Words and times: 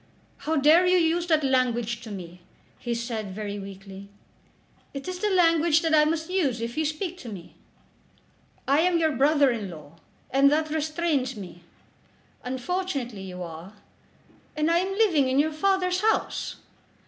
"How 0.47 0.55
dare 0.55 0.87
you 0.87 0.97
use 0.97 1.27
that 1.27 1.43
language 1.43 2.01
to 2.01 2.09
me!" 2.09 2.41
he 2.79 2.95
said 2.95 3.35
very 3.35 3.59
weakly. 3.59 4.09
"It 4.95 5.07
is 5.07 5.19
the 5.19 5.29
language 5.29 5.83
that 5.83 5.93
I 5.93 6.05
must 6.05 6.27
use 6.27 6.59
if 6.59 6.75
you 6.75 6.85
speak 6.85 7.19
to 7.19 7.29
me." 7.29 7.53
"I 8.67 8.79
am 8.79 8.97
your 8.97 9.11
brother 9.11 9.51
in 9.51 9.69
law, 9.69 9.97
and 10.31 10.51
that 10.51 10.71
restrains 10.71 11.35
me." 11.35 11.61
"Unfortunately 12.43 13.21
you 13.21 13.43
are." 13.43 13.73
"And 14.55 14.71
am 14.71 14.91
living 14.97 15.29
in 15.29 15.37
your 15.37 15.53
father's 15.53 16.01
house." 16.01 16.55